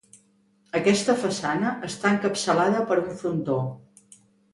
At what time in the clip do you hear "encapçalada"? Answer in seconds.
2.13-2.81